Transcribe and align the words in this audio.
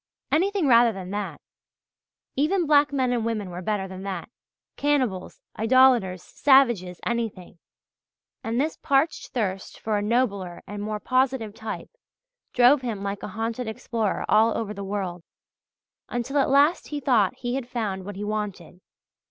Anything 0.31 0.65
rather 0.65 0.91
than 0.91 1.11
that! 1.11 1.39
Even 2.35 2.65
black 2.65 2.91
men 2.91 3.13
and 3.13 3.23
women 3.23 3.51
were 3.51 3.61
better 3.61 3.87
than 3.87 4.01
that 4.01 4.29
cannibals, 4.75 5.39
idolators, 5.55 6.23
savages, 6.23 6.99
anything! 7.05 7.59
And 8.43 8.59
this 8.59 8.77
parched 8.77 9.27
thirst 9.33 9.79
for 9.79 9.99
a 9.99 10.01
nobler 10.01 10.63
and 10.65 10.81
more 10.81 10.99
positive 10.99 11.53
type 11.53 11.91
drove 12.51 12.81
him 12.81 13.03
like 13.03 13.21
a 13.21 13.27
haunted 13.37 13.67
explorer 13.67 14.25
all 14.27 14.57
over 14.57 14.73
the 14.73 14.83
world, 14.83 15.21
until 16.09 16.39
at 16.39 16.49
last 16.49 16.87
he 16.87 16.99
thought 16.99 17.35
he 17.37 17.53
had 17.53 17.69
found 17.69 18.03
what 18.03 18.15
he 18.15 18.23
wanted. 18.23 18.81